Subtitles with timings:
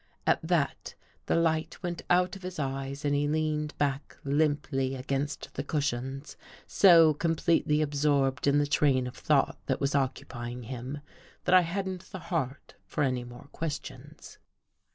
[0.25, 0.95] At that
[1.27, 6.35] the light went out of his eyes and he leaned back limply against the cushions,
[6.65, 11.01] so com pletely absorbed in the train of thought that was occupying him,
[11.43, 14.39] that I hadn't the heart for any more questions.